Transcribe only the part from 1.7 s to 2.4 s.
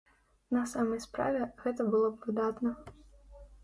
было б